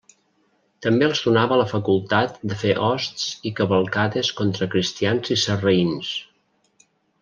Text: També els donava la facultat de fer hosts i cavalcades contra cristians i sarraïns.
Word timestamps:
També 0.85 1.05
els 1.07 1.21
donava 1.25 1.59
la 1.61 1.67
facultat 1.73 2.41
de 2.53 2.59
fer 2.63 2.73
hosts 2.87 3.29
i 3.51 3.55
cavalcades 3.61 4.35
contra 4.43 4.73
cristians 4.77 5.35
i 5.39 5.43
sarraïns. 5.47 6.13